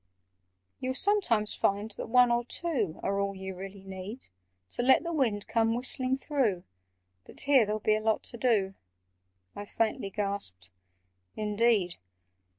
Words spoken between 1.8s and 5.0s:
that one or two Are all you really need To